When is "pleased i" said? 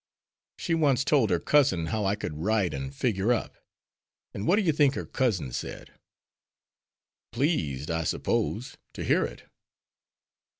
7.31-8.03